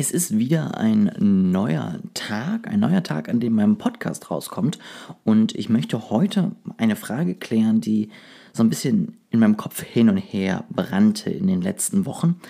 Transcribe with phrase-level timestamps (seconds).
[0.00, 4.78] Es ist wieder ein neuer Tag, ein neuer Tag, an dem mein Podcast rauskommt.
[5.24, 8.08] Und ich möchte heute eine Frage klären, die
[8.54, 12.40] so ein bisschen in meinem Kopf hin und her brannte in den letzten Wochen.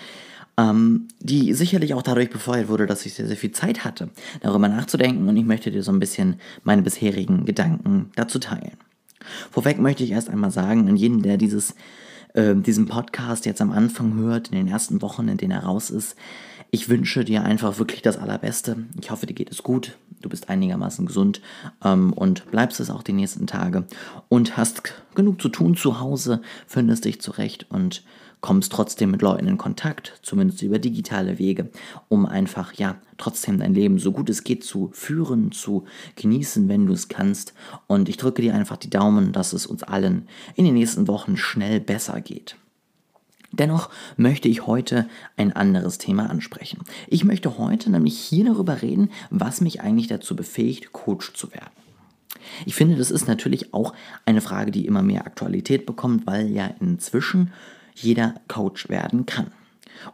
[0.55, 4.69] Ähm, die sicherlich auch dadurch befeuert wurde, dass ich sehr, sehr viel Zeit hatte, darüber
[4.69, 5.27] nachzudenken.
[5.27, 8.77] Und ich möchte dir so ein bisschen meine bisherigen Gedanken dazu teilen.
[9.51, 11.75] Vorweg möchte ich erst einmal sagen, an jeden, der dieses,
[12.33, 15.89] äh, diesen Podcast jetzt am Anfang hört, in den ersten Wochen, in denen er raus
[15.89, 16.15] ist,
[16.71, 18.77] ich wünsche dir einfach wirklich das Allerbeste.
[18.99, 19.97] Ich hoffe, dir geht es gut.
[20.21, 21.41] Du bist einigermaßen gesund
[21.83, 23.85] ähm, und bleibst es auch die nächsten Tage
[24.29, 28.03] und hast genug zu tun zu Hause, findest dich zurecht und
[28.39, 31.69] kommst trotzdem mit Leuten in Kontakt, zumindest über digitale Wege,
[32.07, 35.85] um einfach, ja, trotzdem dein Leben so gut es geht zu führen, zu
[36.15, 37.53] genießen, wenn du es kannst.
[37.87, 41.37] Und ich drücke dir einfach die Daumen, dass es uns allen in den nächsten Wochen
[41.37, 42.55] schnell besser geht.
[43.51, 45.07] Dennoch möchte ich heute
[45.37, 46.79] ein anderes Thema ansprechen.
[47.07, 51.71] Ich möchte heute nämlich hier darüber reden, was mich eigentlich dazu befähigt, Coach zu werden.
[52.65, 53.93] Ich finde, das ist natürlich auch
[54.25, 57.51] eine Frage, die immer mehr Aktualität bekommt, weil ja inzwischen
[57.95, 59.51] jeder Coach werden kann.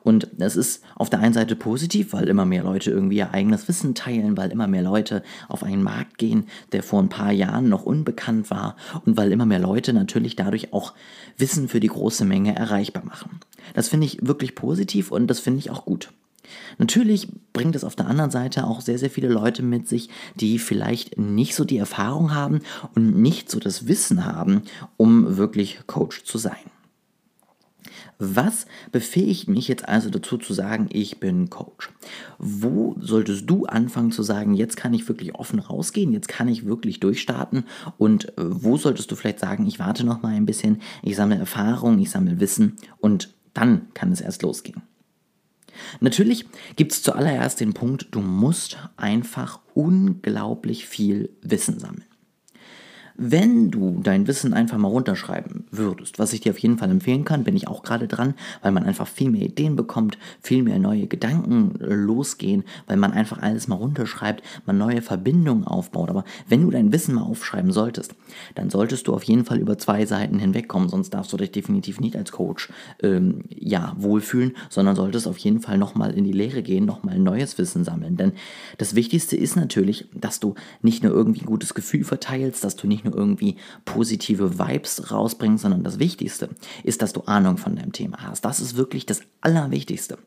[0.03, 3.67] Und das ist auf der einen Seite positiv, weil immer mehr Leute irgendwie ihr eigenes
[3.67, 7.69] Wissen teilen, weil immer mehr Leute auf einen Markt gehen, der vor ein paar Jahren
[7.69, 10.93] noch unbekannt war und weil immer mehr Leute natürlich dadurch auch
[11.37, 13.39] Wissen für die große Menge erreichbar machen.
[13.73, 16.09] Das finde ich wirklich positiv und das finde ich auch gut.
[16.77, 20.59] Natürlich bringt es auf der anderen Seite auch sehr, sehr viele Leute mit sich, die
[20.59, 22.61] vielleicht nicht so die Erfahrung haben
[22.95, 24.63] und nicht so das Wissen haben,
[24.95, 26.55] um wirklich Coach zu sein.
[28.19, 31.91] Was befähigt mich jetzt also dazu zu sagen, ich bin Coach?
[32.39, 36.65] Wo solltest du anfangen zu sagen, jetzt kann ich wirklich offen rausgehen, jetzt kann ich
[36.65, 37.65] wirklich durchstarten
[37.97, 41.37] und äh, wo solltest du vielleicht sagen, ich warte noch mal ein bisschen, ich sammle
[41.37, 44.81] Erfahrung, ich sammle Wissen und dann kann es erst losgehen.
[45.99, 46.45] Natürlich
[46.75, 52.05] gibt es zuallererst den Punkt, du musst einfach unglaublich viel Wissen sammeln.
[53.19, 57.25] Wenn du dein Wissen einfach mal runterschreiben würdest, was ich dir auf jeden Fall empfehlen
[57.25, 60.77] kann, bin ich auch gerade dran, weil man einfach viel mehr Ideen bekommt, viel mehr
[60.77, 66.11] neue Gedanken äh, losgehen, weil man einfach alles mal runterschreibt, man neue Verbindungen aufbaut.
[66.11, 68.13] Aber wenn du dein Wissen mal aufschreiben solltest,
[68.53, 71.99] dann solltest du auf jeden Fall über zwei Seiten hinwegkommen, sonst darfst du dich definitiv
[71.99, 72.69] nicht als Coach
[73.01, 77.57] ähm, ja, wohlfühlen, sondern solltest auf jeden Fall nochmal in die Lehre gehen, nochmal neues
[77.57, 78.15] Wissen sammeln.
[78.15, 78.33] Denn
[78.77, 80.53] das Wichtigste ist natürlich, dass du
[80.83, 85.61] nicht nur irgendwie ein gutes Gefühl verteilst, dass du nicht nur irgendwie positive Vibes rausbringst,
[85.63, 86.49] sondern das Wichtigste
[86.83, 88.45] ist, dass du Ahnung von deinem Thema hast.
[88.45, 90.17] Das ist wirklich das Allerwichtigste.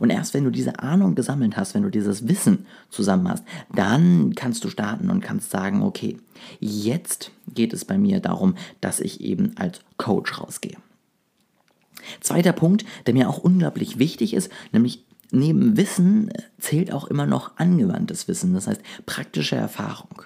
[0.00, 3.44] Und erst wenn du diese Ahnung gesammelt hast, wenn du dieses Wissen zusammen hast,
[3.74, 6.18] dann kannst du starten und kannst sagen, okay,
[6.60, 10.76] jetzt geht es bei mir darum, dass ich eben als Coach rausgehe.
[12.20, 17.56] Zweiter Punkt, der mir auch unglaublich wichtig ist, nämlich neben Wissen zählt auch immer noch
[17.56, 20.22] angewandtes Wissen, das heißt praktische Erfahrung.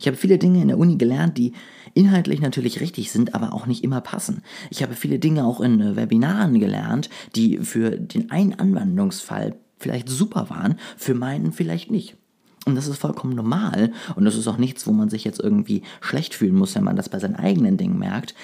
[0.00, 1.52] Ich habe viele Dinge in der Uni gelernt, die
[1.94, 4.42] inhaltlich natürlich richtig sind, aber auch nicht immer passen.
[4.70, 10.08] Ich habe viele Dinge auch in äh, Webinaren gelernt, die für den einen Anwendungsfall vielleicht
[10.08, 12.16] super waren, für meinen vielleicht nicht.
[12.64, 15.82] Und das ist vollkommen normal und das ist auch nichts, wo man sich jetzt irgendwie
[16.00, 18.34] schlecht fühlen muss, wenn man das bei seinen eigenen Dingen merkt.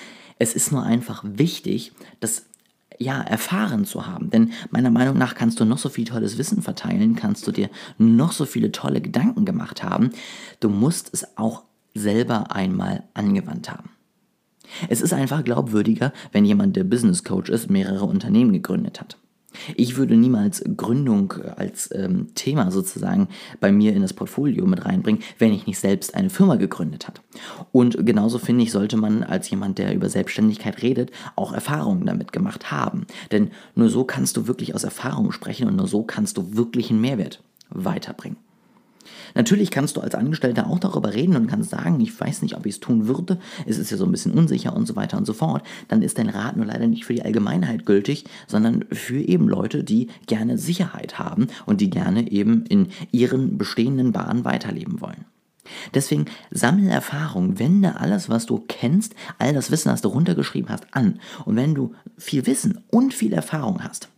[0.40, 2.46] Es ist nur einfach wichtig, dass
[2.98, 4.30] ja, erfahren zu haben.
[4.30, 7.70] Denn meiner Meinung nach kannst du noch so viel tolles Wissen verteilen, kannst du dir
[7.96, 10.10] noch so viele tolle Gedanken gemacht haben.
[10.60, 11.62] Du musst es auch
[11.94, 13.90] selber einmal angewandt haben.
[14.88, 19.16] Es ist einfach glaubwürdiger, wenn jemand, der Business Coach ist, mehrere Unternehmen gegründet hat.
[19.76, 23.28] Ich würde niemals Gründung als ähm, Thema sozusagen
[23.60, 27.20] bei mir in das Portfolio mit reinbringen, wenn ich nicht selbst eine Firma gegründet habe.
[27.72, 32.32] Und genauso finde ich, sollte man als jemand, der über Selbstständigkeit redet, auch Erfahrungen damit
[32.32, 33.06] gemacht haben.
[33.32, 36.90] Denn nur so kannst du wirklich aus Erfahrung sprechen und nur so kannst du wirklich
[36.90, 38.36] einen Mehrwert weiterbringen.
[39.34, 42.66] Natürlich kannst du als Angestellter auch darüber reden und kannst sagen, ich weiß nicht, ob
[42.66, 45.26] ich es tun würde, es ist ja so ein bisschen unsicher und so weiter und
[45.26, 45.62] so fort.
[45.88, 49.84] Dann ist dein Rat nur leider nicht für die Allgemeinheit gültig, sondern für eben Leute,
[49.84, 55.24] die gerne Sicherheit haben und die gerne eben in ihren bestehenden Bahnen weiterleben wollen.
[55.94, 60.86] Deswegen sammle Erfahrung, wende alles, was du kennst, all das Wissen, das du runtergeschrieben hast,
[60.92, 61.20] an.
[61.44, 64.08] Und wenn du viel Wissen und viel Erfahrung hast,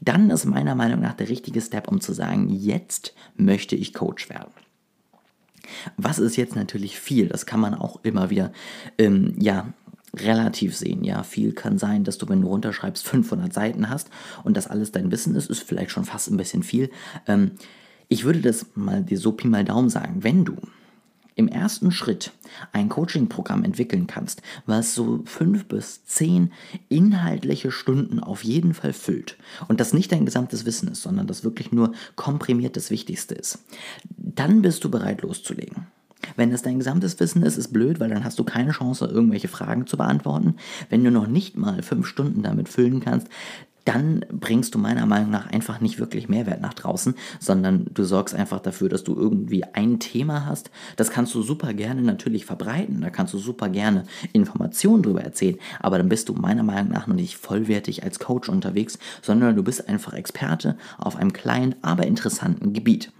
[0.00, 4.28] dann ist meiner Meinung nach der richtige Step, um zu sagen, jetzt möchte ich Coach
[4.28, 4.52] werden.
[5.96, 7.28] Was ist jetzt natürlich viel?
[7.28, 8.52] Das kann man auch immer wieder,
[8.98, 9.72] ähm, ja,
[10.14, 11.04] relativ sehen.
[11.04, 14.10] Ja, viel kann sein, dass du, wenn du runterschreibst, 500 Seiten hast
[14.44, 16.90] und das alles dein Wissen ist, ist vielleicht schon fast ein bisschen viel.
[17.26, 17.52] Ähm,
[18.08, 20.22] ich würde das mal dir so Pi mal Daumen sagen.
[20.22, 20.56] Wenn du
[21.36, 22.32] im ersten Schritt
[22.72, 26.50] ein Coaching-Programm entwickeln kannst, was so fünf bis zehn
[26.88, 29.36] inhaltliche Stunden auf jeden Fall füllt
[29.68, 33.58] und das nicht dein gesamtes Wissen ist, sondern das wirklich nur komprimiert das Wichtigste ist,
[34.16, 35.86] dann bist du bereit loszulegen.
[36.34, 39.48] Wenn es dein gesamtes Wissen ist, ist blöd, weil dann hast du keine Chance, irgendwelche
[39.48, 40.56] Fragen zu beantworten.
[40.88, 43.28] Wenn du noch nicht mal fünf Stunden damit füllen kannst,
[43.86, 48.34] dann bringst du meiner Meinung nach einfach nicht wirklich Mehrwert nach draußen, sondern du sorgst
[48.34, 50.70] einfach dafür, dass du irgendwie ein Thema hast.
[50.96, 54.02] Das kannst du super gerne natürlich verbreiten, da kannst du super gerne
[54.32, 58.48] Informationen darüber erzählen, aber dann bist du meiner Meinung nach noch nicht vollwertig als Coach
[58.48, 63.12] unterwegs, sondern du bist einfach Experte auf einem kleinen, aber interessanten Gebiet.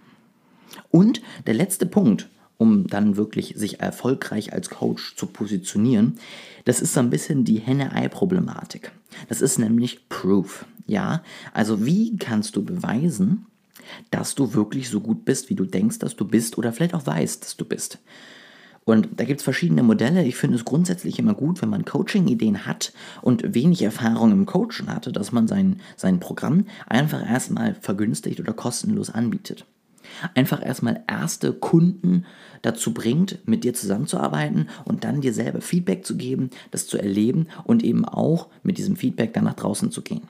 [0.91, 6.19] Und der letzte Punkt, um dann wirklich sich erfolgreich als Coach zu positionieren,
[6.64, 8.93] das ist so ein bisschen die Henne-Ei-Problematik.
[9.29, 10.67] Das ist nämlich Proof.
[10.87, 11.23] Ja,
[11.53, 13.47] also wie kannst du beweisen,
[14.11, 17.06] dass du wirklich so gut bist, wie du denkst, dass du bist oder vielleicht auch
[17.06, 17.99] weißt, dass du bist?
[18.85, 20.25] Und da gibt es verschiedene Modelle.
[20.25, 24.87] Ich finde es grundsätzlich immer gut, wenn man Coaching-Ideen hat und wenig Erfahrung im Coachen
[24.87, 29.67] hatte, dass man sein, sein Programm einfach erstmal vergünstigt oder kostenlos anbietet
[30.35, 32.25] einfach erstmal erste Kunden
[32.62, 37.49] dazu bringt, mit dir zusammenzuarbeiten und dann dir selber Feedback zu geben, das zu erleben
[37.64, 40.29] und eben auch mit diesem Feedback dann nach draußen zu gehen.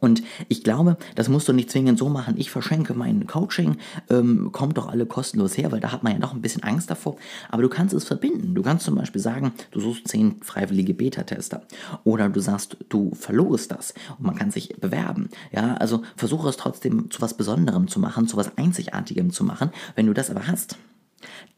[0.00, 3.76] Und ich glaube, das musst du nicht zwingend so machen, ich verschenke mein Coaching,
[4.08, 6.90] ähm, kommt doch alle kostenlos her, weil da hat man ja noch ein bisschen Angst
[6.90, 7.16] davor.
[7.50, 8.54] Aber du kannst es verbinden.
[8.54, 11.62] Du kannst zum Beispiel sagen, du suchst zehn freiwillige Beta-Tester.
[12.04, 15.28] Oder du sagst, du verlorst das und man kann sich bewerben.
[15.52, 19.70] Ja, also versuche es trotzdem zu was Besonderem zu machen, zu was Einzigartigem zu machen.
[19.94, 20.76] Wenn du das aber hast,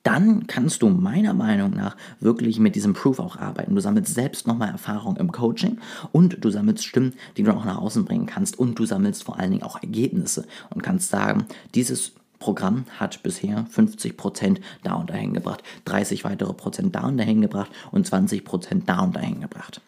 [0.03, 3.75] dann kannst du meiner Meinung nach wirklich mit diesem Proof auch arbeiten.
[3.75, 5.79] Du sammelst selbst nochmal Erfahrung im Coaching
[6.11, 9.39] und du sammelst Stimmen, die du auch nach außen bringen kannst und du sammelst vor
[9.39, 12.13] allen Dingen auch Ergebnisse und kannst sagen, dieses
[12.43, 17.71] Programm hat bisher 50% da und dahin gebracht, 30 weitere Prozent da und dahin gebracht
[17.93, 19.81] und 20% da und dahin gebracht.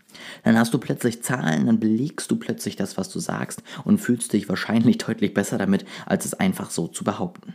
[0.44, 4.32] Dann hast du plötzlich Zahlen, dann belegst du plötzlich das, was du sagst und fühlst
[4.32, 7.54] dich wahrscheinlich deutlich besser damit, als es einfach so zu behaupten.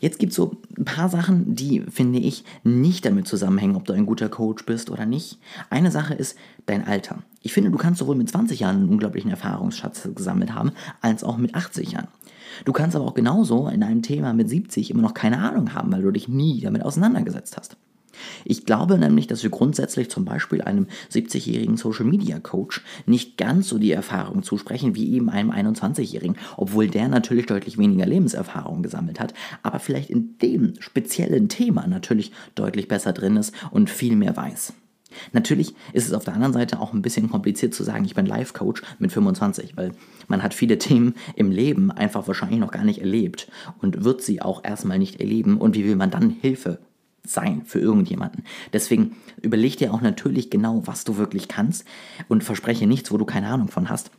[0.00, 3.92] Jetzt gibt es so ein paar Sachen, die, finde ich, nicht damit zusammenhängen, ob du
[3.92, 5.38] ein guter Coach bist oder nicht.
[5.70, 6.36] Eine Sache ist
[6.66, 7.22] dein Alter.
[7.42, 11.36] Ich finde, du kannst sowohl mit 20 Jahren einen unglaublichen Erfahrungsschatz gesammelt haben, als auch
[11.36, 12.08] mit 80 Jahren.
[12.64, 15.92] Du kannst aber auch genauso in einem Thema mit 70 immer noch keine Ahnung haben,
[15.92, 17.76] weil du dich nie damit auseinandergesetzt hast.
[18.44, 23.68] Ich glaube nämlich, dass wir grundsätzlich zum Beispiel einem 70-jährigen Social Media Coach nicht ganz
[23.68, 29.20] so die Erfahrung zusprechen wie eben einem 21-jährigen, obwohl der natürlich deutlich weniger Lebenserfahrung gesammelt
[29.20, 34.36] hat, aber vielleicht in dem speziellen Thema natürlich deutlich besser drin ist und viel mehr
[34.36, 34.72] weiß.
[35.32, 38.26] Natürlich ist es auf der anderen Seite auch ein bisschen kompliziert zu sagen, ich bin
[38.26, 39.92] Life-Coach mit 25, weil
[40.26, 43.50] man hat viele Themen im Leben einfach wahrscheinlich noch gar nicht erlebt
[43.80, 46.78] und wird sie auch erstmal nicht erleben und wie will man dann Hilfe
[47.28, 48.44] sein für irgendjemanden.
[48.72, 51.84] Deswegen überleg dir auch natürlich genau, was du wirklich kannst
[52.28, 54.10] und verspreche nichts, wo du keine Ahnung von hast.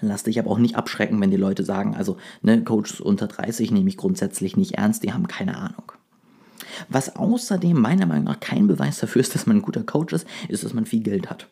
[0.00, 3.70] Lass dich aber auch nicht abschrecken, wenn die Leute sagen, also ne, Coaches unter 30
[3.70, 5.92] nehme ich grundsätzlich nicht ernst, die haben keine Ahnung.
[6.88, 10.26] Was außerdem meiner Meinung nach kein Beweis dafür ist, dass man ein guter Coach ist,
[10.48, 11.48] ist, dass man viel Geld hat.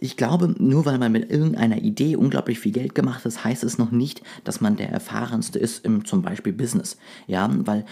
[0.00, 3.78] Ich glaube, nur weil man mit irgendeiner Idee unglaublich viel Geld gemacht hat, heißt es
[3.78, 6.98] noch nicht, dass man der erfahrenste ist im zum Beispiel Business.
[7.26, 7.86] Ja, weil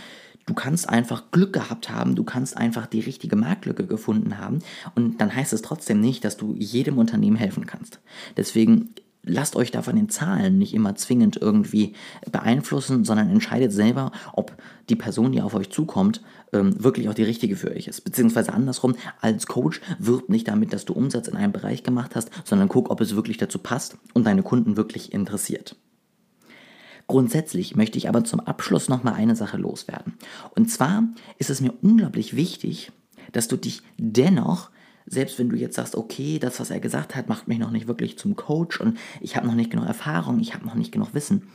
[0.47, 4.59] Du kannst einfach Glück gehabt haben, du kannst einfach die richtige Marktlücke gefunden haben
[4.95, 8.01] und dann heißt es trotzdem nicht, dass du jedem Unternehmen helfen kannst.
[8.37, 8.91] Deswegen
[9.25, 11.95] lasst euch da von den Zahlen nicht immer zwingend irgendwie
[12.31, 14.53] beeinflussen, sondern entscheidet selber, ob
[14.89, 16.23] die Person, die auf euch zukommt,
[16.53, 18.03] ähm, wirklich auch die richtige für euch ist.
[18.03, 22.31] Beziehungsweise andersrum, als Coach wirbt nicht damit, dass du Umsatz in einem Bereich gemacht hast,
[22.45, 25.77] sondern guck, ob es wirklich dazu passt und deine Kunden wirklich interessiert.
[27.07, 30.15] Grundsätzlich möchte ich aber zum Abschluss noch mal eine Sache loswerden.
[30.55, 31.05] Und zwar
[31.39, 32.93] ist es mir unglaublich wichtig,
[33.33, 34.71] dass du dich dennoch
[35.07, 37.89] selbst wenn du jetzt sagst, okay, das, was er gesagt hat, macht mich noch nicht
[37.89, 41.13] wirklich zum Coach und ich habe noch nicht genug Erfahrung, ich habe noch nicht genug
[41.13, 41.49] Wissen,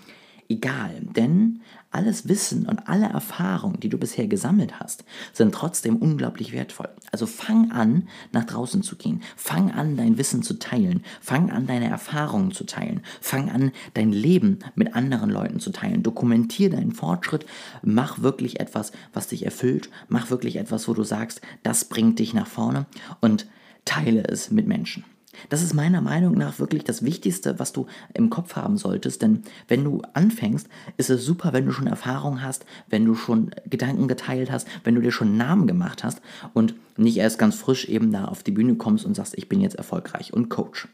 [0.49, 1.61] egal, denn
[1.91, 6.89] alles Wissen und alle Erfahrungen, die du bisher gesammelt hast, sind trotzdem unglaublich wertvoll.
[7.11, 9.21] Also fang an, nach draußen zu gehen.
[9.35, 11.03] Fang an, dein Wissen zu teilen.
[11.21, 13.01] Fang an, deine Erfahrungen zu teilen.
[13.21, 16.03] Fang an, dein Leben mit anderen Leuten zu teilen.
[16.03, 17.45] Dokumentier deinen Fortschritt.
[17.81, 19.89] Mach wirklich etwas, was dich erfüllt.
[20.09, 22.85] Mach wirklich etwas, wo du sagst, das bringt dich nach vorne
[23.21, 23.47] und
[23.85, 25.03] teile es mit Menschen.
[25.49, 29.21] Das ist meiner Meinung nach wirklich das Wichtigste, was du im Kopf haben solltest.
[29.21, 30.67] Denn wenn du anfängst,
[30.97, 34.95] ist es super, wenn du schon Erfahrung hast, wenn du schon Gedanken geteilt hast, wenn
[34.95, 36.21] du dir schon Namen gemacht hast
[36.53, 39.61] und nicht erst ganz frisch eben da auf die Bühne kommst und sagst, ich bin
[39.61, 40.87] jetzt erfolgreich und Coach.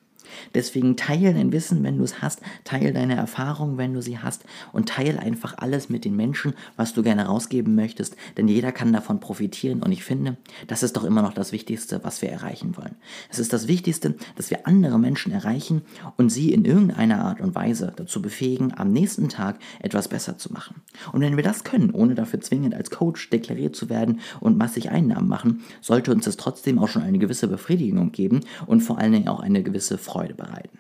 [0.53, 4.43] Deswegen teile dein Wissen, wenn du es hast, teile deine Erfahrungen, wenn du sie hast
[4.71, 8.93] und teile einfach alles mit den Menschen, was du gerne rausgeben möchtest, denn jeder kann
[8.93, 10.37] davon profitieren und ich finde,
[10.67, 12.95] das ist doch immer noch das Wichtigste, was wir erreichen wollen.
[13.29, 15.81] Es ist das Wichtigste, dass wir andere Menschen erreichen
[16.17, 20.51] und sie in irgendeiner Art und Weise dazu befähigen, am nächsten Tag etwas besser zu
[20.51, 20.81] machen.
[21.11, 24.89] Und wenn wir das können, ohne dafür zwingend als Coach deklariert zu werden und massig
[24.89, 29.11] Einnahmen machen, sollte uns das trotzdem auch schon eine gewisse Befriedigung geben und vor allen
[29.11, 30.79] Dingen auch eine gewisse Freude Freude bereiten.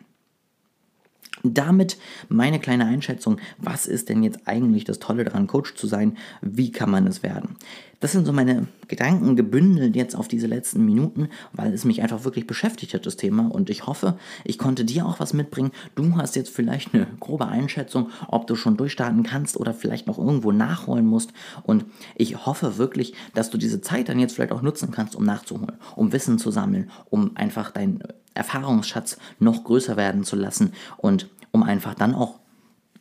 [1.45, 1.97] Damit
[2.29, 6.17] meine kleine Einschätzung, was ist denn jetzt eigentlich das Tolle daran, Coach zu sein?
[6.41, 7.57] Wie kann man es werden?
[7.99, 12.23] Das sind so meine Gedanken gebündelt jetzt auf diese letzten Minuten, weil es mich einfach
[12.23, 13.47] wirklich beschäftigt hat, das Thema.
[13.47, 15.71] Und ich hoffe, ich konnte dir auch was mitbringen.
[15.95, 20.19] Du hast jetzt vielleicht eine grobe Einschätzung, ob du schon durchstarten kannst oder vielleicht noch
[20.19, 21.33] irgendwo nachholen musst.
[21.63, 21.85] Und
[22.15, 25.77] ich hoffe wirklich, dass du diese Zeit dann jetzt vielleicht auch nutzen kannst, um nachzuholen,
[25.97, 28.01] um Wissen zu sammeln, um einfach dein
[28.33, 32.39] Erfahrungsschatz noch größer werden zu lassen und um einfach dann auch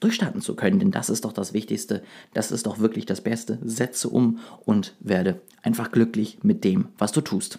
[0.00, 0.78] durchstarten zu können.
[0.78, 2.02] Denn das ist doch das Wichtigste,
[2.34, 3.58] das ist doch wirklich das Beste.
[3.64, 7.58] Setze um und werde einfach glücklich mit dem, was du tust.